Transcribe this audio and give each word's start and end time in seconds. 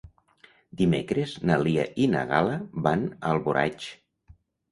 Dimecres 0.79 1.33
na 1.49 1.57
Lia 1.67 1.83
i 2.05 2.09
na 2.15 2.23
Gal·la 2.33 2.57
van 2.87 3.05
a 3.11 3.23
Alboraig. 3.35 3.87